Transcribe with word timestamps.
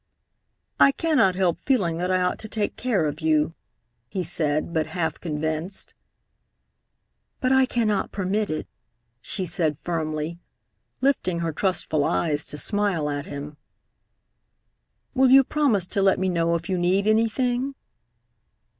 "I 0.79 0.91
cannot 0.93 1.35
help 1.35 1.59
feeling 1.59 1.99
that 1.99 2.09
I 2.09 2.23
ought 2.23 2.39
to 2.39 2.49
take 2.49 2.75
care 2.75 3.05
of 3.05 3.21
you," 3.21 3.53
he 4.09 4.23
said, 4.23 4.73
but 4.73 4.87
half 4.97 5.19
convinced. 5.19 5.93
"But 7.39 7.51
I 7.51 7.67
cannot 7.67 8.11
permit 8.11 8.49
it," 8.49 8.67
she 9.21 9.45
said 9.45 9.77
firmly, 9.77 10.39
lifting 11.01 11.41
her 11.41 11.53
trustful 11.53 12.03
eyes 12.03 12.47
to 12.47 12.57
smile 12.57 13.11
at 13.11 13.27
him. 13.27 13.57
"Will 15.13 15.29
you 15.29 15.43
promise 15.43 15.85
to 15.89 16.01
let 16.01 16.17
me 16.17 16.29
know 16.29 16.55
if 16.55 16.67
you 16.67 16.79
need 16.79 17.05
anything?" 17.05 17.75